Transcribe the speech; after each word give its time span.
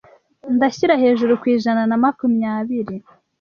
ndashyira 0.55 0.93
hejuru 1.03 1.31
kwijana 1.41 1.83
na 1.89 1.97
makumyabiri 2.03 2.95